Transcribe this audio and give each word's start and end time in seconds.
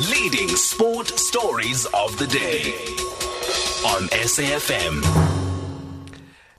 Leading 0.00 0.48
sport 0.48 1.06
stories 1.06 1.86
of 1.94 2.18
the 2.18 2.26
day 2.26 2.72
on 3.86 4.08
SAFM. 4.08 5.04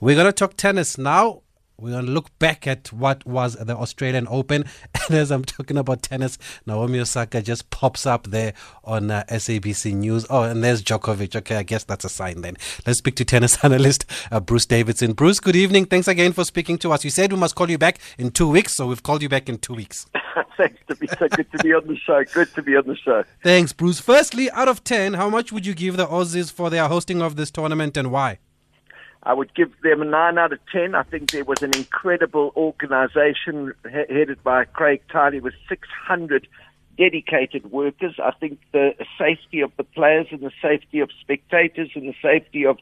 We're 0.00 0.14
going 0.14 0.24
to 0.24 0.32
talk 0.32 0.56
tennis 0.56 0.96
now. 0.96 1.42
We're 1.78 1.90
going 1.90 2.06
to 2.06 2.10
look 2.10 2.38
back 2.38 2.66
at 2.66 2.90
what 2.90 3.26
was 3.26 3.54
the 3.54 3.76
Australian 3.76 4.26
Open. 4.30 4.64
And 5.08 5.18
as 5.18 5.30
I'm 5.30 5.44
talking 5.44 5.76
about 5.76 6.02
tennis, 6.02 6.36
Naomi 6.66 6.98
Osaka 6.98 7.40
just 7.40 7.70
pops 7.70 8.06
up 8.06 8.26
there 8.26 8.54
on 8.82 9.10
uh, 9.10 9.22
SABC 9.28 9.94
News. 9.94 10.26
Oh, 10.28 10.42
and 10.42 10.64
there's 10.64 10.82
Djokovic. 10.82 11.36
Okay, 11.36 11.54
I 11.54 11.62
guess 11.62 11.84
that's 11.84 12.04
a 12.04 12.08
sign 12.08 12.40
then. 12.40 12.56
Let's 12.86 12.98
speak 12.98 13.14
to 13.16 13.24
tennis 13.24 13.56
analyst 13.64 14.04
uh, 14.32 14.40
Bruce 14.40 14.66
Davidson. 14.66 15.12
Bruce, 15.12 15.38
good 15.38 15.54
evening. 15.54 15.84
Thanks 15.84 16.08
again 16.08 16.32
for 16.32 16.44
speaking 16.44 16.76
to 16.78 16.92
us. 16.92 17.04
You 17.04 17.10
said 17.10 17.32
we 17.32 17.38
must 17.38 17.54
call 17.54 17.70
you 17.70 17.78
back 17.78 18.00
in 18.18 18.32
two 18.32 18.48
weeks, 18.48 18.74
so 18.74 18.88
we've 18.88 19.02
called 19.02 19.22
you 19.22 19.28
back 19.28 19.48
in 19.48 19.58
two 19.58 19.74
weeks. 19.74 20.06
Thanks 20.56 20.80
to 20.88 20.96
be 20.96 21.06
so 21.06 21.28
good 21.28 21.52
to 21.52 21.58
be 21.58 21.72
on 21.72 21.86
the 21.86 21.96
show. 21.96 22.24
Good 22.24 22.52
to 22.54 22.62
be 22.62 22.76
on 22.76 22.86
the 22.86 22.96
show. 22.96 23.22
Thanks, 23.44 23.72
Bruce. 23.72 24.00
Firstly, 24.00 24.50
out 24.50 24.66
of 24.66 24.82
10, 24.82 25.14
how 25.14 25.30
much 25.30 25.52
would 25.52 25.66
you 25.66 25.74
give 25.74 25.96
the 25.96 26.06
Aussies 26.06 26.50
for 26.50 26.68
their 26.70 26.88
hosting 26.88 27.22
of 27.22 27.36
this 27.36 27.50
tournament 27.50 27.96
and 27.96 28.10
why? 28.10 28.38
I 29.26 29.34
would 29.34 29.52
give 29.54 29.72
them 29.82 30.02
a 30.02 30.04
9 30.04 30.38
out 30.38 30.52
of 30.52 30.60
10. 30.72 30.94
I 30.94 31.02
think 31.02 31.32
there 31.32 31.44
was 31.44 31.60
an 31.60 31.72
incredible 31.72 32.52
organization 32.56 33.74
he- 33.82 34.14
headed 34.14 34.42
by 34.44 34.66
Craig 34.66 35.02
Tiley 35.12 35.42
with 35.42 35.54
600 35.68 36.46
dedicated 36.96 37.72
workers. 37.72 38.14
I 38.22 38.30
think 38.38 38.60
the 38.72 38.92
safety 39.18 39.60
of 39.60 39.72
the 39.76 39.82
players 39.82 40.28
and 40.30 40.42
the 40.42 40.52
safety 40.62 41.00
of 41.00 41.10
spectators 41.20 41.90
and 41.96 42.04
the 42.08 42.14
safety 42.22 42.64
of 42.64 42.78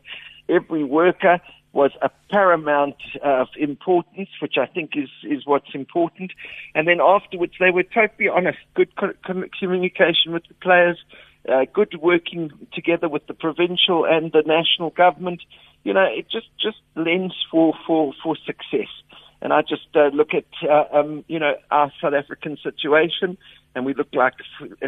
every 0.50 0.84
worker 0.84 1.40
was 1.72 1.92
a 2.02 2.10
paramount 2.30 2.96
uh, 3.24 3.46
importance, 3.56 4.28
which 4.40 4.54
I 4.60 4.66
think 4.66 4.92
is, 4.96 5.08
is 5.24 5.46
what's 5.46 5.74
important. 5.74 6.32
And 6.74 6.86
then 6.86 7.00
afterwards, 7.00 7.54
they 7.58 7.70
were 7.70 7.82
totally 7.84 8.28
honest, 8.28 8.58
good 8.74 8.94
co- 8.96 9.14
communication 9.58 10.32
with 10.32 10.46
the 10.46 10.54
players, 10.54 10.98
uh, 11.48 11.64
good 11.72 11.94
working 12.00 12.50
together 12.72 13.08
with 13.08 13.26
the 13.26 13.34
provincial 13.34 14.04
and 14.04 14.32
the 14.32 14.42
national 14.46 14.90
government. 14.90 15.42
You 15.82 15.92
know, 15.92 16.04
it 16.04 16.26
just 16.30 16.48
just 16.60 16.78
lends 16.96 17.34
for 17.50 17.74
for 17.86 18.12
for 18.22 18.36
success. 18.46 18.88
And 19.42 19.52
I 19.52 19.60
just 19.60 19.88
uh, 19.94 20.06
look 20.14 20.30
at 20.32 20.46
uh, 20.68 20.84
um, 20.98 21.24
you 21.28 21.38
know 21.38 21.54
our 21.70 21.92
South 22.00 22.14
African 22.14 22.56
situation, 22.62 23.36
and 23.74 23.84
we 23.84 23.94
look 23.94 24.08
like, 24.14 24.34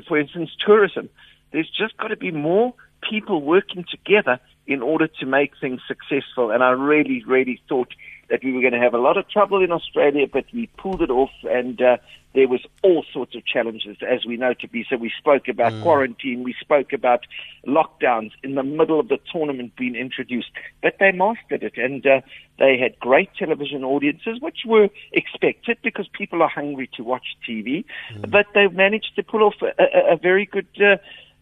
for 0.08 0.18
instance, 0.18 0.50
tourism. 0.64 1.10
There's 1.52 1.70
just 1.70 1.96
got 1.98 2.08
to 2.08 2.16
be 2.16 2.30
more 2.30 2.74
people 3.08 3.42
working 3.42 3.84
together 3.90 4.40
in 4.66 4.82
order 4.82 5.06
to 5.06 5.26
make 5.26 5.52
things 5.60 5.80
successful. 5.86 6.50
And 6.50 6.62
I 6.62 6.70
really, 6.70 7.22
really 7.26 7.60
thought 7.68 7.88
that 8.28 8.42
we 8.42 8.52
were 8.52 8.60
going 8.60 8.72
to 8.72 8.80
have 8.80 8.94
a 8.94 8.98
lot 8.98 9.16
of 9.16 9.28
trouble 9.30 9.62
in 9.62 9.70
Australia, 9.70 10.26
but 10.30 10.44
we 10.52 10.68
pulled 10.78 11.02
it 11.02 11.10
off, 11.10 11.30
and 11.44 11.80
uh, 11.80 11.96
there 12.36 12.46
was 12.46 12.60
all 12.82 13.02
sorts 13.12 13.34
of 13.34 13.46
challenges, 13.46 13.96
as 14.06 14.26
we 14.26 14.36
know 14.36 14.52
to 14.52 14.68
be. 14.68 14.84
So 14.88 14.96
we 14.96 15.10
spoke 15.18 15.48
about 15.48 15.72
mm. 15.72 15.82
quarantine, 15.82 16.42
we 16.42 16.54
spoke 16.60 16.92
about 16.92 17.26
lockdowns 17.66 18.30
in 18.44 18.54
the 18.54 18.62
middle 18.62 19.00
of 19.00 19.08
the 19.08 19.18
tournament 19.32 19.74
being 19.74 19.96
introduced, 19.96 20.50
but 20.82 20.96
they 21.00 21.12
mastered 21.12 21.62
it, 21.62 21.78
and 21.78 22.06
uh, 22.06 22.20
they 22.58 22.76
had 22.78 22.98
great 23.00 23.30
television 23.38 23.84
audiences, 23.84 24.38
which 24.40 24.58
were 24.66 24.90
expected 25.12 25.78
because 25.82 26.06
people 26.12 26.42
are 26.42 26.48
hungry 26.48 26.90
to 26.98 27.02
watch 27.02 27.24
TV. 27.48 27.86
Mm. 28.12 28.30
But 28.30 28.48
they 28.54 28.68
managed 28.68 29.16
to 29.16 29.22
pull 29.22 29.42
off 29.42 29.54
a, 29.62 29.72
a, 29.82 30.12
a 30.12 30.16
very 30.16 30.44
good. 30.44 30.68
Uh, 30.78 30.98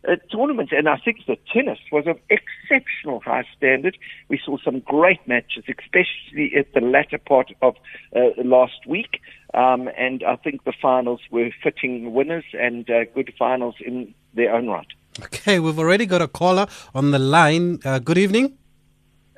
uh, 0.08 0.16
tournament. 0.30 0.70
And 0.72 0.88
I 0.88 0.97
think 0.97 1.19
the 1.27 1.36
tennis 1.52 1.78
was 1.91 2.06
of 2.06 2.19
exceptional 2.30 3.20
high 3.20 3.44
standard. 3.56 3.97
We 4.28 4.41
saw 4.44 4.58
some 4.64 4.80
great 4.80 5.27
matches, 5.27 5.64
especially 5.69 6.52
at 6.56 6.72
the 6.74 6.80
latter 6.80 7.19
part 7.19 7.52
of 7.62 7.77
uh, 8.14 8.30
last 8.44 8.86
week. 8.86 9.20
Um, 9.55 9.88
and 9.97 10.22
I 10.25 10.36
think 10.36 10.64
the 10.64 10.72
finals 10.80 11.20
were 11.30 11.50
fitting 11.62 12.12
winners 12.12 12.44
and 12.52 12.88
uh, 12.91 13.05
good 13.14 13.32
finals 13.38 13.77
in 13.84 14.14
their 14.34 14.55
own 14.55 14.69
right. 14.69 14.86
Okay, 15.22 15.60
we've 15.60 15.78
already 15.78 16.06
got 16.06 16.22
a 16.22 16.28
caller 16.28 16.66
on 16.94 17.12
the 17.12 17.20
line. 17.20 17.78
Uh, 17.84 18.00
good 18.00 18.19
evening. 18.19 18.58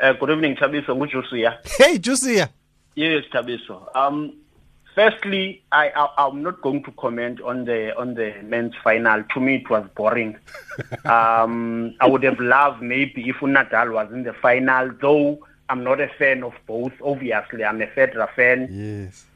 Uh, 0.00 0.12
good 0.14 0.31
evening, 0.31 0.56
Thabiso. 0.56 0.94
Jusia. 1.06 1.59
Hey, 1.78 1.99
Jusia. 1.99 2.49
Yes, 2.94 3.25
Thabiso. 3.32 3.94
Um, 3.94 4.32
Firstly, 4.97 5.62
I, 5.73 5.91
I 5.91 6.27
am 6.27 6.43
not 6.43 6.62
going 6.62 6.83
to 6.84 6.91
comment 6.93 7.39
on 7.43 7.67
the 7.67 7.95
on 7.99 8.15
the 8.15 8.33
men's 8.43 8.73
final. 8.83 9.23
To 9.34 9.41
me, 9.41 9.57
it 9.57 9.69
was 9.69 9.87
boring. 9.95 10.39
um, 11.05 11.95
I 12.01 12.09
would 12.09 12.23
have 12.23 12.41
loved 12.41 12.81
maybe 12.81 13.29
if 13.29 13.37
Nadal 13.37 13.93
was 13.93 14.11
in 14.11 14.23
the 14.23 14.33
final, 14.33 14.91
though 14.99 15.47
I'm 15.69 15.85
not 15.85 16.01
a 16.01 16.09
fan 16.09 16.43
of 16.43 16.55
both. 16.67 16.95
Obviously, 17.05 17.62
I'm 17.62 17.83
a 17.83 17.87
Federer 17.89 18.33
fan. 18.35 18.69
Yes. 18.73 19.27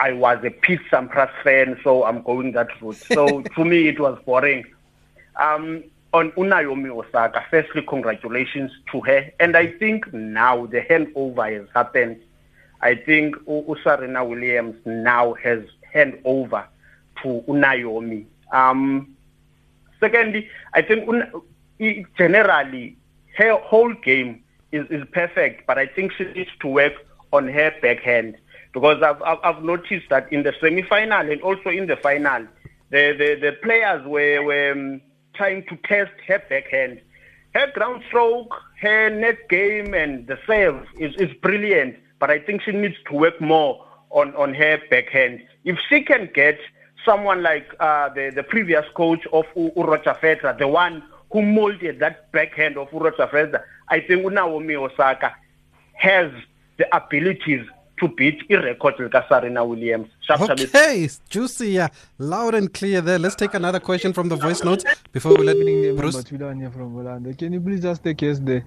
I 0.00 0.10
was 0.10 0.44
a 0.44 0.50
Pete 0.50 0.80
Sampras 0.90 1.30
fan, 1.44 1.78
so 1.84 2.02
I'm 2.02 2.22
going 2.22 2.50
that 2.52 2.68
route. 2.82 2.96
So 2.96 3.42
to 3.54 3.64
me, 3.64 3.86
it 3.86 4.00
was 4.00 4.18
boring. 4.26 4.64
Um, 5.36 5.84
on 6.12 6.32
Unayomi 6.32 6.90
Osaka, 6.90 7.44
firstly, 7.52 7.82
congratulations 7.82 8.72
to 8.90 9.00
her. 9.02 9.30
And 9.38 9.56
I 9.56 9.68
think 9.68 10.12
now 10.12 10.66
the 10.66 10.80
handover 10.80 11.52
has 11.52 11.68
happened 11.72 12.20
I 12.86 12.94
think 12.94 13.34
Usarina 13.46 14.24
Williams 14.24 14.76
now 14.86 15.34
has 15.42 15.60
hand 15.92 16.20
over 16.24 16.64
to 17.20 17.42
Unayomi. 17.48 18.26
Um, 18.52 19.16
secondly, 19.98 20.48
I 20.72 20.82
think 20.82 21.08
generally 22.16 22.96
her 23.38 23.56
whole 23.56 23.92
game 23.92 24.44
is, 24.70 24.86
is 24.88 25.02
perfect, 25.10 25.66
but 25.66 25.78
I 25.78 25.86
think 25.86 26.12
she 26.12 26.26
needs 26.26 26.50
to 26.60 26.68
work 26.68 26.92
on 27.32 27.48
her 27.48 27.74
backhand 27.82 28.36
because 28.72 29.02
I've, 29.02 29.20
I've, 29.22 29.38
I've 29.42 29.64
noticed 29.64 30.08
that 30.10 30.32
in 30.32 30.44
the 30.44 30.54
semi-final 30.60 31.28
and 31.28 31.42
also 31.42 31.70
in 31.70 31.88
the 31.88 31.96
final, 31.96 32.46
the, 32.90 33.16
the, 33.18 33.34
the 33.40 33.52
players 33.64 34.06
were, 34.06 34.44
were 34.44 34.70
um, 34.70 35.00
trying 35.34 35.66
to 35.66 35.76
test 35.88 36.12
her 36.28 36.40
backhand. 36.48 37.00
Her 37.52 37.68
ground 37.72 38.04
stroke, 38.06 38.54
her 38.80 39.10
net 39.10 39.48
game, 39.48 39.92
and 39.92 40.28
the 40.28 40.38
serve 40.46 40.86
is, 41.00 41.16
is 41.16 41.34
brilliant 41.42 41.96
but 42.18 42.30
I 42.30 42.38
think 42.38 42.62
she 42.62 42.72
needs 42.72 42.96
to 43.10 43.14
work 43.14 43.40
more 43.40 43.84
on, 44.10 44.34
on 44.36 44.54
her 44.54 44.80
backhand. 44.90 45.42
If 45.64 45.78
she 45.88 46.02
can 46.02 46.30
get 46.34 46.58
someone 47.04 47.42
like 47.42 47.68
uh, 47.80 48.08
the, 48.10 48.32
the 48.34 48.42
previous 48.42 48.84
coach 48.94 49.26
of 49.32 49.44
U- 49.56 49.72
Roger 49.76 50.16
Federer, 50.22 50.58
the 50.58 50.68
one 50.68 51.02
who 51.32 51.42
molded 51.42 51.98
that 52.00 52.30
backhand 52.32 52.76
of 52.78 52.88
Roger 52.92 53.26
Federer, 53.26 53.62
I 53.88 54.00
think 54.00 54.30
Naomi 54.32 54.74
Osaka 54.76 55.34
has 55.94 56.30
the 56.78 56.94
abilities 56.96 57.64
to 58.00 58.08
beat 58.08 58.42
a 58.50 58.56
record 58.60 58.94
like 58.98 59.24
Serena 59.28 59.64
Williams. 59.64 60.08
Okay, 60.28 61.08
juicy, 61.30 61.70
yeah. 61.70 61.88
Loud 62.18 62.54
and 62.54 62.72
clear 62.72 63.00
there. 63.00 63.18
Let's 63.18 63.34
take 63.34 63.54
another 63.54 63.80
question 63.80 64.12
from 64.12 64.28
the 64.28 64.36
voice 64.36 64.62
notes 64.62 64.84
before 65.12 65.34
we 65.36 65.44
let 65.44 65.56
Bruce. 65.96 66.22
Can 66.24 67.52
you 67.54 67.60
please 67.60 67.80
just 67.80 68.04
take 68.04 68.22
us 68.22 68.38
there? 68.40 68.64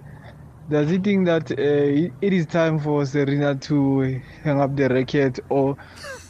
Does 0.70 0.88
he 0.88 0.98
think 0.98 1.26
that 1.26 1.50
uh, 1.50 2.10
it 2.20 2.32
is 2.32 2.46
time 2.46 2.78
for 2.78 3.04
Serena 3.04 3.56
to 3.56 4.20
hang 4.44 4.60
up 4.60 4.76
the 4.76 4.88
racket 4.88 5.40
or 5.48 5.76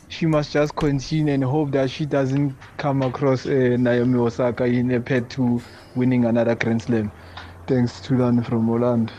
she 0.09 0.25
must 0.25 0.51
just 0.53 0.75
continue 0.77 1.33
and 1.35 1.45
hope 1.45 1.73
that 1.73 1.91
she 1.91 2.07
doesn't 2.07 2.57
come 2.79 3.03
across 3.03 3.45
uh, 3.45 3.77
Naomi 3.79 4.19
Osaka 4.19 4.65
in 4.65 4.91
a 4.93 5.01
path 5.01 5.29
to 5.29 5.63
winning 5.95 6.25
another 6.25 6.55
Grand 6.55 6.81
Slam? 6.81 7.13
Thanks, 7.67 8.01
to 8.01 8.15
Tulan 8.15 8.43
from 8.43 8.67
Holland. 8.67 9.13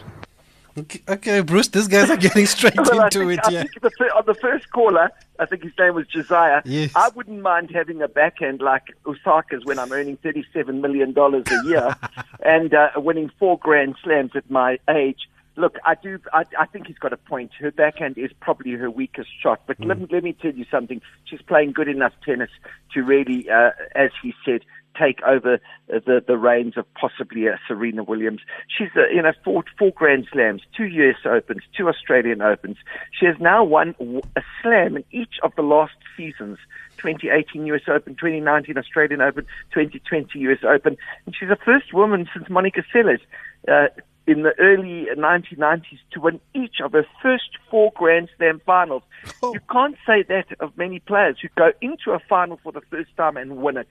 Okay, 0.81 1.01
okay, 1.07 1.39
Bruce, 1.41 1.67
these 1.67 1.87
guys 1.87 2.09
are 2.09 2.17
getting 2.17 2.47
straight 2.47 2.75
well, 2.77 3.03
into 3.03 3.19
think, 3.19 3.39
it. 3.39 3.51
Yeah. 3.51 3.63
The, 3.81 3.89
on 4.15 4.25
the 4.25 4.33
first 4.33 4.71
caller, 4.71 5.11
I 5.37 5.45
think 5.45 5.61
his 5.63 5.73
name 5.77 5.93
was 5.93 6.07
Josiah. 6.07 6.63
Yes. 6.65 6.91
I 6.95 7.09
wouldn't 7.09 7.41
mind 7.41 7.69
having 7.71 8.01
a 8.01 8.07
backhand 8.07 8.61
like 8.61 8.83
Osaka's 9.05 9.63
when 9.63 9.77
I'm 9.77 9.91
earning 9.91 10.17
$37 10.17 10.81
million 10.81 11.15
a 11.15 11.67
year 11.67 11.95
and 12.45 12.73
uh, 12.73 12.89
winning 12.95 13.29
four 13.37 13.59
Grand 13.59 13.95
Slams 14.03 14.31
at 14.35 14.49
my 14.49 14.79
age. 14.89 15.29
Look, 15.55 15.77
I 15.85 15.95
do. 15.95 16.17
I, 16.33 16.45
I 16.57 16.65
think 16.65 16.87
he's 16.87 16.97
got 16.97 17.13
a 17.13 17.17
point. 17.17 17.51
Her 17.59 17.71
backhand 17.71 18.17
is 18.17 18.31
probably 18.39 18.71
her 18.71 18.89
weakest 18.89 19.29
shot. 19.43 19.61
But 19.67 19.79
mm. 19.79 19.85
let, 19.85 19.99
me, 19.99 20.07
let 20.09 20.23
me 20.23 20.33
tell 20.33 20.53
you 20.53 20.65
something. 20.71 21.01
She's 21.25 21.41
playing 21.41 21.73
good 21.73 21.89
enough 21.89 22.13
tennis 22.25 22.49
to 22.93 23.03
really, 23.03 23.49
uh, 23.49 23.71
as 23.93 24.11
he 24.23 24.33
said, 24.45 24.61
take 24.97 25.21
over 25.23 25.59
the 25.87 26.23
the 26.25 26.37
reins 26.37 26.77
of 26.77 26.85
possibly 26.93 27.47
a 27.47 27.59
Serena 27.67 28.03
Williams. 28.03 28.41
She's 28.67 28.89
uh, 28.95 29.07
you 29.07 29.21
know 29.21 29.33
four 29.43 29.63
four 29.77 29.91
Grand 29.91 30.27
Slams, 30.31 30.61
two 30.75 30.85
U.S. 30.85 31.17
Opens, 31.25 31.63
two 31.75 31.87
Australian 31.87 32.41
Opens. 32.41 32.77
She 33.17 33.25
has 33.25 33.35
now 33.39 33.63
won 33.63 33.95
a 34.35 34.41
slam 34.61 34.97
in 34.97 35.03
each 35.11 35.35
of 35.43 35.53
the 35.55 35.63
last 35.63 35.95
seasons. 36.15 36.57
2018 36.97 37.65
US 37.67 37.81
Open, 37.87 38.13
2019 38.13 38.77
Australian 38.77 39.21
Open, 39.21 39.45
2020 39.73 40.37
US 40.39 40.59
Open, 40.63 40.97
and 41.25 41.35
she's 41.35 41.49
the 41.49 41.55
first 41.55 41.93
woman 41.93 42.29
since 42.33 42.47
Monica 42.47 42.83
Seles 42.93 43.21
uh, 43.67 43.87
in 44.27 44.43
the 44.43 44.53
early 44.59 45.07
1990s 45.17 45.99
to 46.11 46.19
win 46.21 46.39
each 46.53 46.75
of 46.83 46.91
her 46.93 47.05
first 47.21 47.57
four 47.69 47.91
Grand 47.95 48.29
Slam 48.37 48.61
finals. 48.65 49.03
Oh. 49.41 49.53
You 49.53 49.59
can't 49.69 49.95
say 50.05 50.23
that 50.23 50.45
of 50.59 50.77
many 50.77 50.99
players 50.99 51.37
who 51.41 51.47
go 51.57 51.71
into 51.81 52.11
a 52.11 52.19
final 52.19 52.59
for 52.63 52.71
the 52.71 52.81
first 52.89 53.15
time 53.17 53.35
and 53.37 53.57
win 53.57 53.77
it. 53.77 53.87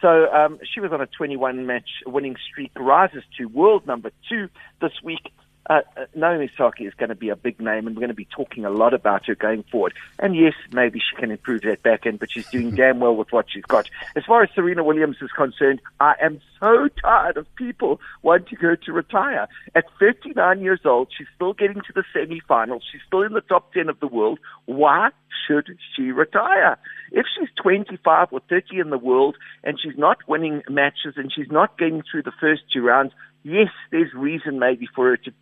So 0.00 0.32
um, 0.32 0.58
she 0.72 0.80
was 0.80 0.92
on 0.92 1.00
a 1.00 1.06
21 1.06 1.66
match 1.66 1.88
winning 2.06 2.36
streak, 2.50 2.70
rises 2.76 3.22
to 3.38 3.46
world 3.46 3.86
number 3.86 4.10
two 4.28 4.48
this 4.80 4.92
week. 5.02 5.32
Uh, 5.68 5.80
uh, 5.96 6.06
Naomi 6.14 6.50
Osaka 6.52 6.84
is 6.84 6.94
going 6.94 7.10
to 7.10 7.14
be 7.14 7.28
a 7.28 7.36
big 7.36 7.60
name, 7.60 7.86
and 7.86 7.94
we're 7.94 8.00
going 8.00 8.08
to 8.08 8.14
be 8.14 8.26
talking 8.34 8.64
a 8.64 8.70
lot 8.70 8.94
about 8.94 9.26
her 9.26 9.34
going 9.34 9.62
forward. 9.64 9.94
And 10.18 10.34
yes, 10.34 10.54
maybe 10.72 10.98
she 10.98 11.16
can 11.16 11.30
improve 11.30 11.62
that 11.62 11.82
back 11.82 12.06
end, 12.06 12.18
but 12.18 12.30
she's 12.30 12.48
doing 12.48 12.70
damn 12.74 13.00
well 13.00 13.14
with 13.14 13.32
what 13.32 13.46
she's 13.50 13.64
got. 13.64 13.88
As 14.16 14.24
far 14.24 14.42
as 14.42 14.50
Serena 14.54 14.82
Williams 14.82 15.18
is 15.20 15.30
concerned, 15.30 15.80
I 16.00 16.14
am 16.20 16.40
so 16.58 16.88
tired 17.02 17.36
of 17.36 17.52
people 17.56 18.00
wanting 18.22 18.58
her 18.58 18.76
to 18.76 18.92
retire. 18.92 19.48
At 19.74 19.84
39 19.98 20.60
years 20.60 20.80
old, 20.84 21.08
she's 21.16 21.28
still 21.34 21.52
getting 21.52 21.82
to 21.82 21.92
the 21.94 22.04
semi-finals. 22.12 22.82
She's 22.90 23.02
still 23.06 23.22
in 23.22 23.34
the 23.34 23.40
top 23.40 23.72
10 23.72 23.88
of 23.88 24.00
the 24.00 24.06
world. 24.06 24.38
Why 24.66 25.10
should 25.46 25.68
she 25.94 26.10
retire? 26.10 26.78
If 27.12 27.26
she's 27.36 27.48
25 27.62 28.28
or 28.32 28.40
30 28.48 28.80
in 28.80 28.90
the 28.90 28.98
world 28.98 29.36
and 29.64 29.78
she's 29.80 29.98
not 29.98 30.18
winning 30.26 30.62
matches 30.68 31.14
and 31.16 31.32
she's 31.32 31.50
not 31.50 31.78
getting 31.78 32.02
through 32.10 32.22
the 32.22 32.32
first 32.40 32.62
two 32.72 32.82
rounds, 32.82 33.12
yes, 33.42 33.68
there's 33.90 34.12
reason 34.14 34.58
maybe 34.58 34.86
for 34.94 35.10
her 35.10 35.16
to 35.16 35.32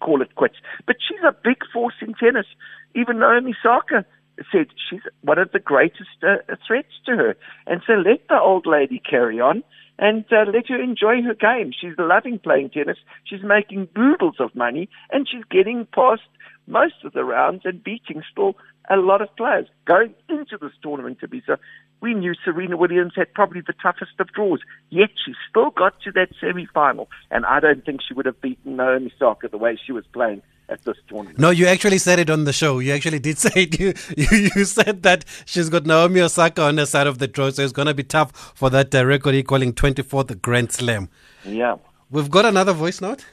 call 0.00 0.22
it 0.22 0.34
quits. 0.34 0.56
But 0.86 0.96
she's 1.06 1.22
a 1.26 1.32
big 1.32 1.58
force 1.72 1.94
in 2.00 2.14
tennis. 2.14 2.46
Even 2.94 3.18
Naomi 3.18 3.54
Osaka 3.64 4.04
said 4.52 4.66
she's 4.88 5.00
one 5.22 5.38
of 5.38 5.52
the 5.52 5.58
greatest 5.58 6.22
uh, 6.22 6.36
threats 6.66 6.92
to 7.06 7.12
her. 7.16 7.36
And 7.66 7.82
so 7.86 7.94
let 7.94 8.26
the 8.28 8.38
old 8.40 8.66
lady 8.66 9.00
carry 9.08 9.40
on 9.40 9.62
and 9.98 10.24
uh, 10.30 10.50
let 10.52 10.68
her 10.68 10.80
enjoy 10.82 11.22
her 11.22 11.34
game. 11.34 11.72
She's 11.78 11.94
loving 11.98 12.38
playing 12.38 12.70
tennis. 12.70 12.98
She's 13.24 13.42
making 13.42 13.88
boodles 13.94 14.36
of 14.38 14.54
money 14.54 14.88
and 15.10 15.26
she's 15.28 15.44
getting 15.50 15.86
past 15.94 16.22
most 16.66 17.04
of 17.04 17.12
the 17.12 17.24
rounds 17.24 17.62
and 17.64 17.82
beating 17.82 18.22
still 18.30 18.54
a 18.90 18.96
lot 18.96 19.22
of 19.22 19.34
players. 19.36 19.66
Going 19.86 20.14
into 20.28 20.58
this 20.60 20.72
tournament, 20.82 21.18
Thabiso, 21.20 21.58
we 22.00 22.14
knew 22.14 22.34
Serena 22.44 22.76
Williams 22.76 23.12
had 23.16 23.32
probably 23.34 23.60
the 23.60 23.74
toughest 23.82 24.12
of 24.18 24.28
draws, 24.32 24.60
yet 24.90 25.10
she 25.24 25.34
still 25.48 25.70
got 25.70 26.00
to 26.02 26.12
that 26.12 26.28
semi-final, 26.40 27.08
and 27.30 27.46
I 27.46 27.60
don't 27.60 27.84
think 27.84 28.00
she 28.06 28.14
would 28.14 28.26
have 28.26 28.40
beaten 28.40 28.76
Naomi 28.76 29.12
Osaka 29.20 29.48
the 29.48 29.58
way 29.58 29.78
she 29.84 29.92
was 29.92 30.04
playing 30.12 30.42
at 30.68 30.82
this 30.84 30.96
tournament. 31.08 31.38
No, 31.38 31.50
you 31.50 31.66
actually 31.66 31.98
said 31.98 32.18
it 32.18 32.28
on 32.28 32.44
the 32.44 32.52
show. 32.52 32.78
You 32.80 32.92
actually 32.92 33.18
did 33.18 33.38
say 33.46 33.50
it. 33.54 33.78
You, 33.80 33.94
you, 34.16 34.50
you 34.56 34.64
said 34.64 35.02
that 35.04 35.24
she's 35.44 35.70
got 35.70 35.86
Naomi 35.86 36.20
Osaka 36.20 36.62
on 36.62 36.78
her 36.78 36.86
side 36.86 37.06
of 37.06 37.18
the 37.18 37.28
draw, 37.28 37.50
so 37.50 37.62
it's 37.62 37.72
going 37.72 37.88
to 37.88 37.94
be 37.94 38.02
tough 38.02 38.52
for 38.54 38.70
that 38.70 38.94
uh, 38.94 39.04
record 39.04 39.34
equaling 39.34 39.72
24th 39.72 40.40
Grand 40.42 40.72
Slam. 40.72 41.08
Yeah. 41.44 41.76
We've 42.10 42.30
got 42.30 42.44
another 42.44 42.72
voice 42.72 43.00
note. 43.00 43.24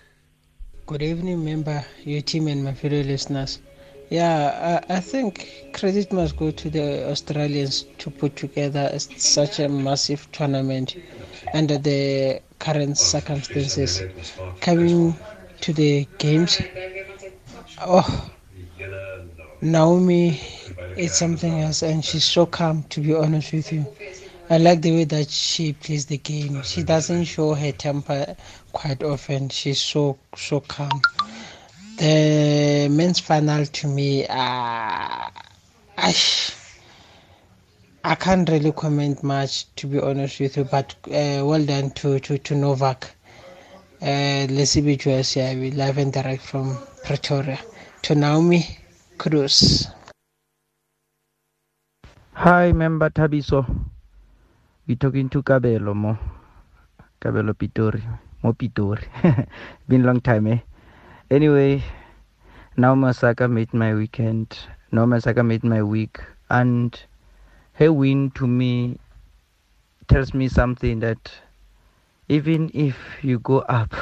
Good 0.86 1.02
evening, 1.02 1.46
member, 1.46 1.86
your 2.04 2.22
team, 2.22 2.48
and 2.48 2.64
my 2.64 2.74
fellow 2.74 3.02
listeners. 3.02 3.60
Yeah, 4.10 4.82
I, 4.90 4.96
I 4.96 5.00
think 5.02 5.68
credit 5.74 6.14
must 6.14 6.36
go 6.38 6.52
to 6.52 6.70
the 6.70 7.10
Australians 7.10 7.86
to 8.00 8.12
put 8.12 8.36
together 8.36 8.98
such 9.00 9.60
a 9.60 9.68
massive 9.68 10.32
tournament 10.32 10.96
under 11.54 11.78
the 11.78 12.42
current 12.60 12.98
circumstances. 12.98 14.04
Coming 14.62 15.18
to 15.62 15.74
the 15.74 16.08
games, 16.18 16.62
oh, 17.80 18.32
Naomi 19.62 20.40
it's 20.96 21.16
something 21.18 21.60
else, 21.62 21.82
and 21.82 22.06
she's 22.06 22.24
so 22.24 22.46
calm, 22.46 22.84
to 22.90 23.00
be 23.02 23.16
honest 23.16 23.52
with 23.54 23.72
you. 23.72 23.88
I 24.50 24.58
like 24.60 24.82
the 24.82 24.92
way 24.92 25.04
that 25.06 25.30
she 25.30 25.74
plays 25.74 26.06
the 26.06 26.18
game. 26.18 26.62
She 26.62 26.84
doesn't 26.84 27.26
show 27.26 27.56
her 27.56 27.72
temper 27.72 28.36
quite 28.74 29.02
often. 29.04 29.50
She's 29.50 29.82
so 29.82 30.20
so 30.36 30.60
calm. 30.60 31.02
The 31.98 32.88
men's 32.90 33.20
final 33.20 33.66
to 33.66 33.88
me, 33.88 34.26
uh, 34.26 35.30
I, 35.98 36.16
can't 38.16 38.50
really 38.50 38.72
comment 38.72 39.24
much 39.24 39.74
to 39.76 39.88
be 39.88 40.00
honest 40.00 40.40
with 40.40 40.58
you. 40.58 40.64
But 40.64 40.96
uh, 41.08 41.46
well 41.46 41.64
done 41.64 41.92
to 41.92 42.20
to 42.20 42.38
to 42.40 42.56
Novak. 42.56 43.12
Uh, 44.02 44.48
Lesibi 44.50 44.98
Joasiabi, 44.98 45.76
live 45.78 45.98
and 46.00 46.12
direct 46.12 46.42
from 46.42 46.78
Pretoria. 47.06 47.60
To 48.02 48.16
Naomi, 48.16 48.66
Cruz. 49.18 49.88
Hi, 52.34 52.72
member 52.74 53.10
Thabiso. 53.12 53.66
We 54.88 54.96
talking 54.96 55.30
to 55.30 55.44
Kabelo 55.44 55.96
mo. 55.96 56.18
Kabelo 57.22 57.54
Pitori. 57.54 58.02
Mo 58.42 58.54
Pitori. 58.54 59.48
Been 59.88 60.04
long 60.04 60.20
time, 60.20 60.48
eh? 60.48 60.60
Anyway, 61.34 61.82
now 62.78 62.94
Masaka 62.94 63.50
made 63.50 63.74
my 63.74 63.96
weekend. 63.96 64.54
Now 64.92 65.10
Masaka 65.10 65.44
made 65.44 65.64
my 65.64 65.82
week. 65.82 66.22
And 66.52 66.94
her 67.74 67.92
win 67.92 68.30
to 68.38 68.46
me 68.46 69.00
tells 70.08 70.36
me 70.36 70.48
something 70.48 71.00
that 71.00 71.34
even 72.30 72.70
if 72.76 72.94
you 73.24 73.40
go 73.40 73.66
up, 73.66 73.96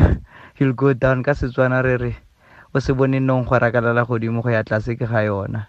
you'll 0.56 0.72
go 0.72 0.94
down. 0.96 1.20
Ka 1.22 1.36
Setswana 1.36 1.84
re 1.84 2.00
re, 2.00 2.16
o 2.74 2.80
se 2.80 2.94
bone 2.94 3.20
nong 3.20 3.44
go 3.44 3.60
rakalela 3.60 4.08
godimo 4.08 4.40
go 4.42 4.48
ya 4.48 4.64
tlase 4.64 4.96
ke 4.96 5.04
ga 5.04 5.28
yona. 5.28 5.66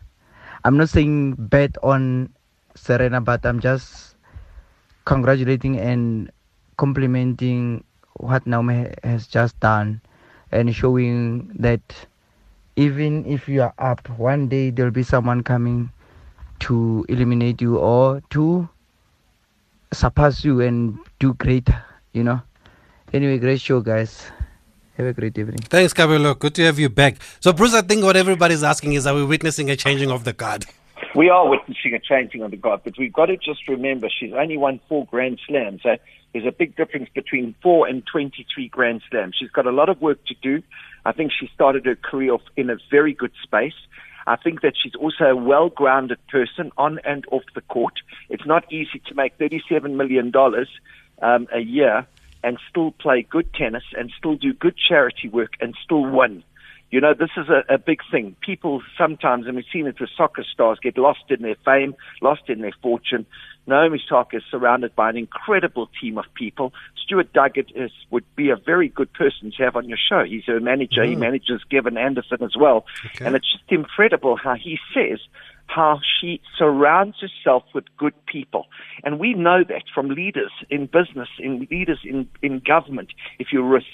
I'm 0.64 0.78
not 0.78 0.88
saying 0.88 1.36
bad 1.36 1.76
on 1.84 2.32
Serena, 2.80 3.20
but 3.20 3.46
I'm 3.46 3.60
just 3.60 4.16
congratulating 5.04 5.84
and 5.84 6.32
complimenting 6.78 7.84
what 8.24 8.48
Naomi 8.48 8.88
has 9.04 9.28
just 9.28 9.60
done 9.60 10.00
and 10.52 10.76
showing 10.76 11.52
that 11.60 11.82
even 12.76 13.26
if 13.26 13.48
you 13.48 13.62
are 13.62 13.74
up, 13.78 14.08
one 14.18 14.48
day 14.48 14.70
there'll 14.70 14.92
be 14.92 15.04
someone 15.04 15.44
coming 15.44 15.92
to 16.60 17.06
eliminate 17.10 17.62
you 17.62 17.78
or 17.78 18.22
to 18.30 18.68
surpass 19.94 20.44
you 20.44 20.62
and 20.62 20.98
do 21.20 21.34
greater, 21.34 21.84
you 22.14 22.24
know. 22.24 22.42
Anyway, 23.14 23.38
great 23.38 23.62
show, 23.62 23.82
guys. 23.82 24.32
Have 24.98 25.06
a 25.06 25.14
great 25.14 25.38
evening. 25.38 25.60
Thanks, 25.60 25.94
Kabelo. 25.94 26.38
Good 26.38 26.56
to 26.56 26.64
have 26.64 26.80
you 26.80 26.90
back. 26.90 27.18
So, 27.40 27.54
Bruce, 27.54 27.74
I 27.74 27.82
think 27.82 28.04
what 28.04 28.18
everybody's 28.18 28.64
asking 28.64 28.94
is 28.94 29.06
are 29.06 29.14
we 29.14 29.24
witnessing 29.24 29.70
a 29.70 29.76
changing 29.76 30.12
of 30.12 30.24
the 30.24 30.34
guard? 30.34 30.66
We 31.16 31.30
are 31.30 31.48
witnessing 31.48 31.94
a 31.94 32.00
changing 32.00 32.42
of 32.42 32.52
the 32.52 32.58
guard, 32.58 32.82
but 32.84 32.98
we've 32.98 33.14
got 33.14 33.28
to 33.28 33.38
just 33.38 33.68
remember 33.68 34.10
she's 34.10 34.34
only 34.34 34.58
won 34.58 34.80
four 34.90 35.06
Grand 35.06 35.40
Slams. 35.48 35.84
So 35.84 35.98
there's 36.34 36.46
a 36.46 36.52
big 36.52 36.76
difference 36.76 37.10
between 37.14 37.56
four 37.62 37.88
and 37.88 38.06
23 38.06 38.68
Grand 38.70 39.02
Slams. 39.10 39.36
She's 39.40 39.50
got 39.50 39.66
a 39.66 39.72
lot 39.72 39.90
of 39.90 40.02
work 40.02 40.24
to 40.26 40.36
do. 40.42 40.62
I 41.06 41.12
think 41.12 41.32
she 41.32 41.50
started 41.54 41.86
her 41.86 41.96
career 41.96 42.34
off 42.34 42.42
in 42.56 42.70
a 42.70 42.78
very 42.92 43.14
good 43.14 43.32
space. 43.44 43.74
I 44.28 44.36
think 44.36 44.62
that 44.62 44.74
she's 44.82 44.96
also 44.96 45.24
a 45.24 45.36
well 45.36 45.70
grounded 45.70 46.20
person 46.28 46.72
on 46.78 47.00
and 47.06 47.26
off 47.32 47.44
the 47.56 47.62
court. 47.62 47.94
It's 48.30 48.46
not 48.46 48.72
easy 48.72 49.02
to 49.08 49.16
make 49.16 49.38
$37 49.38 49.96
million 49.96 50.34
um, 51.22 51.48
a 51.54 51.60
year 51.60 52.06
and 52.44 52.60
still 52.70 52.92
play 52.92 53.26
good 53.28 53.54
tennis 53.54 53.84
and 53.98 54.12
still 54.18 54.36
do 54.36 54.54
good 54.54 54.76
charity 54.78 55.30
work 55.30 55.54
and 55.62 55.76
still 55.84 56.06
win. 56.06 56.44
You 56.90 57.02
know, 57.02 57.14
this 57.14 57.32
is 57.36 57.50
a, 57.50 57.74
a 57.74 57.78
big 57.78 58.00
thing. 58.10 58.36
People 58.40 58.82
sometimes, 58.98 59.46
and 59.46 59.56
we've 59.56 59.66
seen 59.74 59.88
it 59.88 60.00
with 60.00 60.10
soccer 60.16 60.44
stars, 60.44 60.80
get 60.82 60.98
lost 60.98 61.24
in 61.30 61.42
their 61.42 61.58
fame, 61.66 61.96
lost 62.22 62.44
in 62.48 62.62
their 62.62 62.72
fortune. 62.82 63.26
Naomi 63.68 64.02
Osaka 64.06 64.38
is 64.38 64.44
surrounded 64.50 64.96
by 64.96 65.10
an 65.10 65.18
incredible 65.18 65.90
team 66.00 66.18
of 66.18 66.24
people. 66.34 66.74
Stuart 67.04 67.34
Duguid 67.34 67.72
is, 67.76 67.92
would 68.10 68.24
be 68.38 68.50
a 68.50 68.56
very 68.56 68.88
good 68.88 69.12
person 69.12 69.52
to 69.58 69.64
have 69.64 69.76
on 69.76 69.90
your 69.90 69.98
show. 69.98 70.24
He's 70.24 70.46
her 70.46 70.62
manager. 70.62 71.04
He 71.04 71.16
mm. 71.16 71.20
manages 71.20 71.62
Kevin 71.70 71.98
Anderson 71.98 72.42
as 72.42 72.56
well. 72.58 72.86
Okay. 73.06 73.26
And 73.26 73.36
it's 73.36 73.52
just 73.52 73.66
incredible 73.68 74.38
how 74.38 74.56
he 74.56 74.80
says 74.94 75.20
how 75.68 76.00
she 76.20 76.42
surrounds 76.58 77.18
herself 77.20 77.64
with 77.74 77.86
good 77.98 78.14
people. 78.26 78.66
And 79.04 79.20
we 79.20 79.34
know 79.34 79.64
that 79.68 79.84
from 79.94 80.10
leaders 80.10 80.52
in 80.70 80.88
business, 80.88 81.28
in 81.40 81.68
leaders 81.70 82.00
in, 82.04 82.28
in 82.42 82.60
government. 82.60 83.10
If 83.38 83.48
you 83.52 83.62
re- 83.62 83.86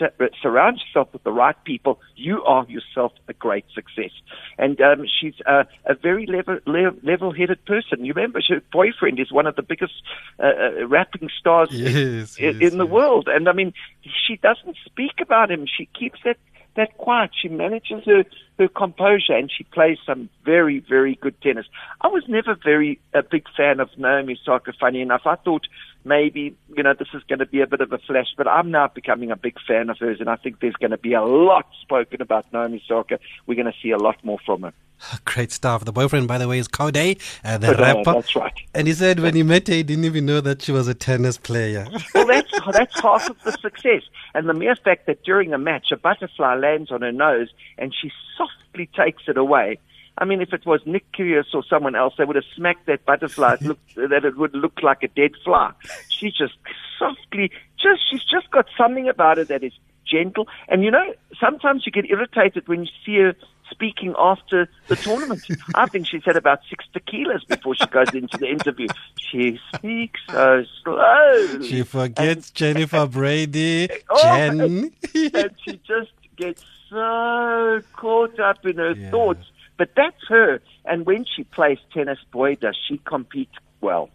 surround 0.42 0.80
yourself 0.80 1.10
with 1.12 1.24
the 1.24 1.32
right 1.32 1.56
people, 1.66 2.00
you 2.16 2.44
are 2.44 2.66
yourself 2.68 3.12
a 3.28 3.34
great 3.34 3.66
success. 3.74 4.12
And 4.58 4.80
um, 4.82 5.06
she's 5.20 5.34
a, 5.46 5.66
a 5.86 5.96
very 5.96 6.26
level, 6.26 6.60
le- 6.66 6.96
level-headed 7.04 7.66
person. 7.66 8.06
You 8.06 8.14
remember, 8.14 8.40
her 8.48 8.62
boyfriend 8.72 9.20
is 9.20 9.32
one 9.32 9.48
of 9.48 9.56
the 9.56 9.64
biggest 9.64 9.94
uh, 10.40 10.44
uh, 10.44 10.88
rapping 10.88 11.30
stars 11.40 11.70
Yes, 11.72 12.38
in, 12.38 12.62
yes, 12.62 12.72
in 12.72 12.78
the 12.78 12.86
yes. 12.86 12.94
world. 12.94 13.28
And 13.28 13.50
I 13.50 13.54
mean, 13.54 13.74
she 14.04 14.38
doesn't 14.38 14.78
speak 14.86 15.20
about 15.22 15.52
him. 15.52 15.66
She 15.66 15.88
keeps 15.88 16.20
that 16.24 16.38
that 16.76 16.98
quiet. 16.98 17.32
She 17.40 17.50
manages 17.50 18.04
her, 18.06 18.26
her 18.60 18.68
composure 18.68 19.34
and 19.34 19.52
she 19.56 19.64
plays 19.64 19.98
some 20.06 20.30
very, 20.44 20.80
very 20.80 21.16
good 21.16 21.40
tennis. 21.42 21.66
I 22.02 22.08
was 22.08 22.24
never 22.28 22.56
very 22.56 23.00
a 23.14 23.24
big 23.24 23.46
fan 23.56 23.80
of 23.80 23.90
Naomi 23.98 24.38
Osaka, 24.42 24.74
funny 24.80 25.02
enough. 25.02 25.22
I 25.26 25.36
thought 25.36 25.68
maybe, 26.06 26.56
you 26.76 26.84
know, 26.84 26.94
this 26.98 27.10
is 27.14 27.24
going 27.28 27.40
to 27.40 27.46
be 27.46 27.62
a 27.62 27.68
bit 27.68 27.82
of 27.82 27.92
a 27.92 27.98
flash, 28.00 28.28
but 28.38 28.48
I'm 28.48 28.72
now 28.72 28.88
becoming 28.88 29.32
a 29.32 29.36
big 29.36 29.58
fan 29.68 29.90
of 29.90 29.98
hers 30.00 30.18
and 30.20 30.30
I 30.30 30.36
think 30.36 30.60
there's 30.60 30.76
going 30.76 30.92
to 30.92 30.98
be 30.98 31.14
a 31.14 31.24
lot 31.24 31.68
spoken 31.82 32.22
about 32.22 32.52
Naomi 32.52 32.84
Osaka. 32.90 33.20
We're 33.46 33.56
going 33.62 33.72
to 33.72 33.80
see 33.82 33.92
a 33.92 33.98
lot 33.98 34.24
more 34.24 34.40
from 34.46 34.64
her. 34.64 34.74
Great 35.26 35.52
stuff. 35.52 35.86
The 35.86 35.92
boyfriend, 35.92 36.28
by 36.28 36.38
the 36.38 36.48
way, 36.48 36.60
is 36.60 36.68
Cordae, 36.68 37.20
uh, 37.44 37.58
the 37.58 37.76
rapper. 37.76 38.14
that's 38.14 38.36
right. 38.36 38.54
And 38.74 38.88
he 38.88 38.94
said 38.94 39.20
when 39.20 39.36
he 39.36 39.44
met 39.44 39.68
her, 39.68 39.74
he 39.74 39.84
didn't 39.84 40.06
even 40.06 40.26
know 40.26 40.42
that 40.42 40.62
she 40.62 40.72
was 40.72 40.88
a 40.88 40.94
tennis 40.94 41.38
player. 41.38 41.88
Well, 42.14 42.28
that's 42.28 42.52
that's 42.72 43.00
half 43.02 43.30
of 43.30 43.42
the 43.44 43.52
success. 43.54 44.04
And 44.34 44.48
the 44.48 44.54
mere 44.54 44.76
fact 44.76 45.08
that 45.08 45.24
during 45.24 45.54
a 45.54 45.58
match 45.58 45.92
a 45.92 45.98
butterfly 45.98 46.56
lands 46.56 46.92
on 46.92 47.02
her 47.02 47.12
nose 47.12 47.50
and 47.78 47.94
she 47.94 48.12
softly 48.38 48.90
takes 48.96 49.24
it 49.28 49.38
away. 49.38 49.80
I 50.18 50.26
mean, 50.26 50.42
if 50.42 50.54
it 50.54 50.66
was 50.66 50.82
Nick 50.86 51.12
Kyrgios 51.12 51.54
or 51.54 51.64
someone 51.64 51.96
else, 51.96 52.14
they 52.18 52.24
would 52.24 52.36
have 52.36 52.46
smacked 52.56 52.86
that 52.86 53.04
butterfly. 53.06 53.56
It 53.56 53.62
looked, 53.64 53.96
that 53.96 54.24
it 54.24 54.38
would 54.38 54.54
look 54.54 54.84
like 54.84 55.02
a 55.02 55.08
dead 55.08 55.32
fly. 55.44 55.72
She 56.10 56.30
just 56.30 56.54
softly, 57.00 57.52
just 57.82 58.02
she's 58.10 58.24
just 58.24 58.50
got 58.52 58.68
something 58.78 59.10
about 59.10 59.38
her 59.38 59.44
that 59.46 59.64
is 59.64 59.74
gentle. 60.06 60.48
And 60.68 60.84
you 60.84 60.92
know, 60.92 61.14
sometimes 61.40 61.86
you 61.86 61.92
get 61.92 62.10
irritated 62.10 62.68
when 62.68 62.84
you 62.84 62.92
see 63.06 63.18
her 63.18 63.36
speaking 63.70 64.14
after 64.18 64.70
the 64.88 64.96
tournament. 64.96 65.44
I 65.76 65.88
think 65.88 66.08
she's 66.08 66.24
had 66.24 66.36
about 66.36 66.60
six 66.70 66.86
tequilas 66.94 67.48
before 67.48 67.76
she 67.76 67.86
goes 67.88 68.14
into 68.14 68.38
the 68.38 68.48
interview. 68.48 68.88
She 69.18 69.60
speaks 69.76 70.20
so 70.30 70.64
slow. 70.84 71.62
She 71.62 71.84
forgets 71.84 72.50
and, 72.50 72.56
Jennifer 72.56 73.08
Brady, 73.08 73.90
oh, 74.10 74.22
Jen. 74.22 74.62
and 74.62 75.52
she 75.66 75.80
just 75.86 76.12
gets 76.36 76.64
so 76.90 77.82
caught 77.94 78.40
up 78.40 78.66
in 78.66 78.78
her 78.78 78.94
yeah. 78.94 79.12
thoughts. 79.12 79.46
But 79.78 79.90
that's 79.96 80.28
her. 80.28 80.62
And 80.86 81.06
when 81.06 81.26
she 81.26 81.44
plays 81.44 81.80
tennis, 81.94 82.20
boy, 82.32 82.56
does 82.56 82.78
she 82.88 83.00
compete 83.00 83.50
well. 83.82 84.10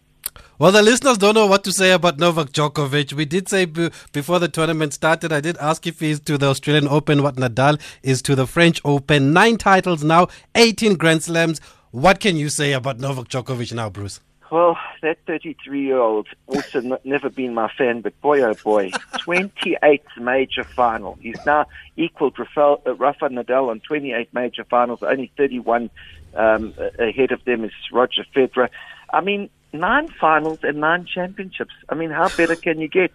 Well, 0.59 0.73
the 0.73 0.81
listeners 0.81 1.17
don't 1.17 1.35
know 1.35 1.45
what 1.45 1.63
to 1.63 1.71
say 1.71 1.91
about 1.93 2.19
Novak 2.19 2.47
Djokovic. 2.47 3.13
We 3.13 3.23
did 3.23 3.47
say 3.47 3.63
b- 3.63 3.91
before 4.11 4.39
the 4.39 4.49
tournament 4.49 4.93
started, 4.93 5.31
I 5.31 5.39
did 5.39 5.55
ask 5.55 5.87
if 5.87 6.01
he's 6.01 6.19
to 6.19 6.37
the 6.37 6.47
Australian 6.47 6.85
Open 6.89 7.23
what 7.23 7.37
Nadal 7.37 7.79
is 8.03 8.21
to 8.23 8.35
the 8.35 8.45
French 8.45 8.81
Open. 8.83 9.31
Nine 9.31 9.55
titles 9.55 10.03
now, 10.03 10.27
18 10.55 10.95
Grand 10.95 11.23
Slams. 11.23 11.61
What 11.91 12.19
can 12.19 12.35
you 12.35 12.49
say 12.49 12.73
about 12.73 12.99
Novak 12.99 13.29
Djokovic 13.29 13.71
now, 13.73 13.89
Bruce? 13.89 14.19
Well, 14.51 14.77
that 15.01 15.19
33 15.27 15.81
year 15.81 15.97
old, 15.97 16.27
also 16.47 16.79
n- 16.79 16.97
never 17.05 17.29
been 17.29 17.53
my 17.53 17.71
fan, 17.77 18.01
but 18.01 18.19
boy, 18.19 18.41
oh 18.41 18.55
boy, 18.55 18.89
28th 19.13 20.17
major 20.17 20.65
final. 20.65 21.17
He's 21.21 21.39
now 21.45 21.67
equaled 21.95 22.37
Rafael, 22.37 22.81
uh, 22.85 22.95
Rafa 22.95 23.29
Nadal 23.29 23.69
on 23.69 23.79
28 23.79 24.33
major 24.33 24.65
finals, 24.65 25.03
only 25.03 25.31
31 25.37 25.89
um, 26.35 26.73
ahead 26.99 27.31
of 27.31 27.45
them 27.45 27.63
is 27.63 27.71
Roger 27.93 28.25
Federer. 28.35 28.67
I 29.13 29.21
mean, 29.21 29.49
nine 29.73 30.07
finals 30.19 30.59
and 30.63 30.79
nine 30.79 31.05
championships. 31.05 31.73
I 31.89 31.95
mean, 31.95 32.09
how 32.11 32.29
better 32.29 32.55
can 32.55 32.79
you 32.79 32.87
get? 32.87 33.11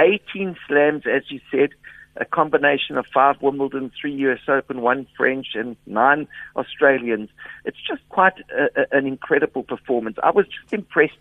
18 0.00 0.56
slams, 0.66 1.02
as 1.06 1.22
you 1.30 1.40
said, 1.50 1.70
a 2.16 2.24
combination 2.24 2.96
of 2.96 3.06
five 3.12 3.40
Wimbledon, 3.40 3.92
three 4.00 4.12
US 4.26 4.40
Open, 4.48 4.80
one 4.80 5.06
French, 5.16 5.48
and 5.54 5.76
nine 5.86 6.26
Australians. 6.56 7.30
It's 7.64 7.78
just 7.86 8.06
quite 8.08 8.34
a, 8.50 8.80
a, 8.80 8.98
an 8.98 9.06
incredible 9.06 9.62
performance. 9.62 10.16
I 10.22 10.30
was 10.30 10.46
just 10.46 10.72
impressed 10.72 11.18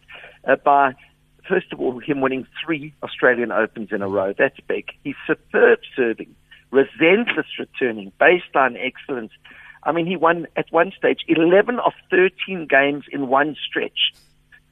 uh, 0.47 0.55
by, 0.55 0.93
first 1.47 1.71
of 1.71 1.79
all, 1.79 1.99
him 1.99 2.21
winning 2.21 2.47
three 2.63 2.93
Australian 3.03 3.51
Opens 3.51 3.91
in 3.91 4.01
a 4.01 4.07
row. 4.07 4.33
That's 4.37 4.59
big. 4.67 4.89
He's 5.03 5.15
superb 5.27 5.79
serving, 5.95 6.35
relentless 6.71 7.47
returning, 7.59 8.11
baseline 8.19 8.77
excellence. 8.79 9.31
I 9.83 9.91
mean, 9.91 10.05
he 10.05 10.15
won 10.15 10.47
at 10.55 10.65
one 10.71 10.91
stage 10.97 11.19
11 11.27 11.79
of 11.79 11.93
13 12.09 12.67
games 12.69 13.05
in 13.11 13.27
one 13.27 13.55
stretch. 13.65 14.13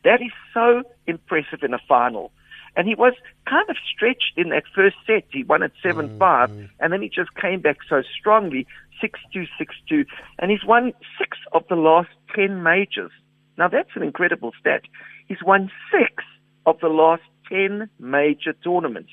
That 0.07 0.21
is 0.21 0.31
so 0.53 0.83
impressive 1.05 1.63
in 1.63 1.73
a 1.73 1.79
final. 1.85 2.31
And 2.77 2.87
he 2.87 2.95
was 2.95 3.11
kind 3.45 3.69
of 3.69 3.75
stretched 3.93 4.31
in 4.37 4.51
that 4.51 4.63
first 4.73 4.95
set. 5.05 5.25
He 5.33 5.43
won 5.43 5.63
at 5.63 5.73
7 5.83 6.07
mm, 6.07 6.17
5, 6.17 6.49
mm. 6.49 6.69
and 6.79 6.93
then 6.93 7.01
he 7.01 7.09
just 7.09 7.35
came 7.35 7.59
back 7.59 7.79
so 7.89 8.03
strongly 8.17 8.65
6 9.01 9.19
2, 9.33 9.43
6 9.57 9.75
2. 9.89 10.05
And 10.39 10.49
he's 10.49 10.63
won 10.65 10.93
six 11.19 11.37
of 11.51 11.63
the 11.69 11.75
last 11.75 12.07
10 12.33 12.63
majors. 12.63 13.11
Now, 13.57 13.67
that's 13.67 13.89
an 13.95 14.03
incredible 14.03 14.53
stat. 14.57 14.83
He's 15.27 15.43
won 15.45 15.69
six 15.91 16.23
of 16.65 16.79
the 16.79 16.87
last 16.87 17.23
10 17.49 17.89
major 17.99 18.53
tournaments. 18.63 19.11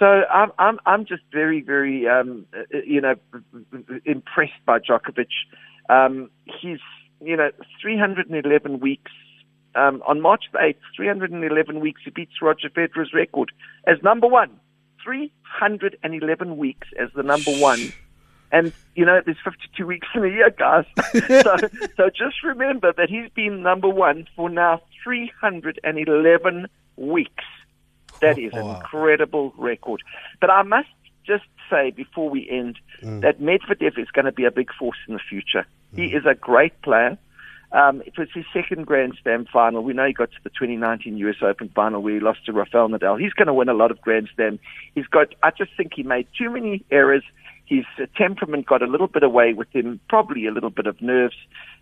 So 0.00 0.06
I'm 0.06 0.50
I'm 0.58 0.80
I'm 0.84 1.04
just 1.06 1.22
very 1.30 1.60
very 1.60 2.08
um, 2.08 2.46
you 2.84 3.00
know 3.00 3.14
impressed 4.04 4.64
by 4.66 4.80
Djokovic. 4.80 5.28
Um, 5.88 6.28
he's 6.46 6.80
you 7.20 7.36
know 7.36 7.50
311 7.80 8.80
weeks 8.80 9.12
um, 9.74 10.02
on 10.06 10.20
March 10.20 10.44
the 10.52 10.58
8th, 10.58 10.76
311 10.96 11.80
weeks, 11.80 12.02
he 12.04 12.10
beats 12.10 12.40
Roger 12.40 12.68
Federer's 12.70 13.12
record 13.12 13.52
as 13.86 14.02
number 14.02 14.26
one. 14.26 14.58
311 15.04 16.56
weeks 16.56 16.88
as 16.98 17.08
the 17.14 17.22
number 17.22 17.52
one. 17.52 17.92
And, 18.52 18.72
you 18.94 19.06
know, 19.06 19.20
there's 19.24 19.38
52 19.42 19.86
weeks 19.86 20.06
in 20.14 20.24
a 20.24 20.28
year, 20.28 20.50
guys. 20.50 20.84
so, 21.12 21.56
so 21.96 22.10
just 22.10 22.42
remember 22.44 22.92
that 22.92 23.08
he's 23.08 23.30
been 23.30 23.62
number 23.62 23.88
one 23.88 24.28
for 24.36 24.50
now 24.50 24.82
311 25.02 26.68
weeks. 26.96 27.44
That 28.20 28.38
is 28.38 28.52
an 28.52 28.66
incredible 28.66 29.54
record. 29.56 30.02
But 30.40 30.50
I 30.50 30.62
must 30.62 30.88
just 31.26 31.44
say 31.70 31.90
before 31.90 32.28
we 32.28 32.48
end 32.48 32.78
mm. 33.02 33.22
that 33.22 33.40
Medvedev 33.40 33.98
is 33.98 34.08
going 34.12 34.26
to 34.26 34.32
be 34.32 34.44
a 34.44 34.50
big 34.50 34.70
force 34.78 34.98
in 35.08 35.14
the 35.14 35.20
future. 35.20 35.66
Mm. 35.94 35.98
He 35.98 36.14
is 36.14 36.24
a 36.26 36.34
great 36.34 36.80
player. 36.82 37.18
Um, 37.72 38.02
it 38.02 38.18
was 38.18 38.28
his 38.34 38.44
second 38.52 38.86
Grand 38.86 39.16
Slam 39.22 39.46
final. 39.50 39.82
We 39.82 39.94
know 39.94 40.06
he 40.06 40.12
got 40.12 40.30
to 40.32 40.38
the 40.44 40.50
2019 40.50 41.16
US 41.16 41.36
Open 41.42 41.70
final 41.74 42.02
where 42.02 42.14
he 42.14 42.20
lost 42.20 42.44
to 42.46 42.52
Rafael 42.52 42.88
Nadal. 42.88 43.18
He's 43.18 43.32
going 43.32 43.46
to 43.46 43.54
win 43.54 43.68
a 43.68 43.74
lot 43.74 43.90
of 43.90 44.00
Grand 44.00 44.28
Slam. 44.36 44.58
He's 44.94 45.06
got, 45.06 45.28
I 45.42 45.50
just 45.50 45.70
think 45.76 45.92
he 45.94 46.02
made 46.02 46.26
too 46.36 46.50
many 46.50 46.84
errors. 46.90 47.24
His 47.64 47.84
uh, 47.98 48.06
temperament 48.16 48.66
got 48.66 48.82
a 48.82 48.86
little 48.86 49.06
bit 49.06 49.22
away 49.22 49.54
with 49.54 49.68
him, 49.72 50.00
probably 50.08 50.46
a 50.46 50.50
little 50.50 50.70
bit 50.70 50.86
of 50.86 51.00
nerves. 51.00 51.36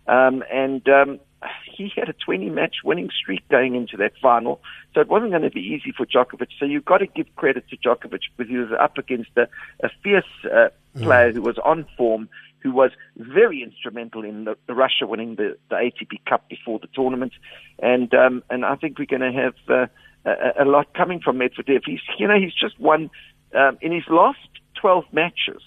Um, 0.07 0.43
and 0.51 0.87
um, 0.87 1.19
he 1.65 1.91
had 1.95 2.07
a 2.07 2.13
20 2.13 2.49
match 2.49 2.77
winning 2.85 3.09
streak 3.09 3.47
going 3.49 3.75
into 3.75 3.97
that 3.97 4.13
final. 4.21 4.61
So 4.93 5.01
it 5.01 5.09
wasn't 5.09 5.31
going 5.31 5.43
to 5.43 5.49
be 5.49 5.59
easy 5.59 5.91
for 5.91 6.05
Djokovic. 6.05 6.49
So 6.57 6.65
you've 6.65 6.85
got 6.85 6.99
to 6.99 7.07
give 7.07 7.27
credit 7.35 7.65
to 7.69 7.77
Djokovic 7.77 8.21
because 8.37 8.49
he 8.49 8.57
was 8.57 8.69
up 8.79 8.97
against 8.97 9.31
a, 9.35 9.49
a 9.83 9.89
fierce 10.01 10.23
uh, 10.45 10.69
player 10.95 11.31
mm. 11.31 11.35
who 11.35 11.41
was 11.41 11.57
on 11.65 11.85
form 11.97 12.29
who 12.61 12.71
was 12.71 12.91
very 13.17 13.63
instrumental 13.63 14.23
in 14.23 14.45
the, 14.45 14.55
the 14.67 14.73
Russia 14.73 15.07
winning 15.07 15.35
the, 15.35 15.57
the 15.69 15.75
ATP 15.75 16.23
Cup 16.27 16.47
before 16.49 16.79
the 16.79 16.87
tournament, 16.93 17.33
and 17.79 18.13
um, 18.13 18.43
and 18.49 18.65
I 18.65 18.75
think 18.75 18.99
we're 18.99 19.05
going 19.05 19.33
to 19.33 19.41
have 19.41 19.53
uh, 19.67 19.87
a, 20.25 20.63
a, 20.63 20.65
lot 20.65 20.93
coming 20.93 21.19
from 21.19 21.37
Medvedev. 21.37 21.81
He's 21.85 21.99
you 22.17 22.27
know 22.27 22.39
he's 22.39 22.53
just 22.53 22.79
won 22.79 23.09
um, 23.55 23.77
in 23.81 23.91
his 23.91 24.03
last 24.09 24.39
twelve 24.79 25.05
matches. 25.11 25.61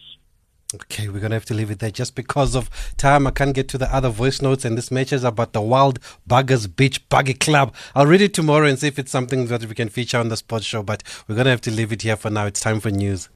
Okay, 0.75 1.09
we're 1.09 1.21
going 1.21 1.31
to 1.31 1.37
have 1.37 1.45
to 1.47 1.55
leave 1.55 1.71
it 1.71 1.79
there 1.79 1.91
just 1.91 2.17
because 2.17 2.57
of 2.57 2.69
time. 2.97 3.29
I 3.29 3.31
can't 3.31 3.55
get 3.55 3.69
to 3.69 3.79
the 3.79 3.95
other 3.95 4.09
voice 4.09 4.43
notes, 4.43 4.65
and 4.65 4.77
this 4.77 4.91
match 4.91 5.13
is 5.13 5.23
about 5.23 5.53
the 5.53 5.61
Wild 5.61 6.01
Buggers 6.29 6.75
Beach 6.75 7.09
Buggy 7.09 7.35
Club. 7.35 7.73
I'll 7.95 8.07
read 8.07 8.23
it 8.23 8.35
tomorrow 8.35 8.67
and 8.67 8.77
see 8.77 8.89
if 8.89 8.99
it's 8.99 9.13
something 9.13 9.47
that 9.47 9.65
we 9.67 9.75
can 9.75 9.89
feature 9.89 10.19
on 10.19 10.31
the 10.31 10.37
sports 10.37 10.65
show, 10.65 10.83
but 10.83 11.05
we're 11.29 11.37
going 11.37 11.45
to 11.45 11.53
have 11.53 11.61
to 11.63 11.71
leave 11.71 11.93
it 11.93 12.03
here 12.03 12.17
for 12.17 12.29
now. 12.29 12.47
It's 12.47 12.61
time 12.61 12.81
for 12.81 12.91
news. 12.91 13.29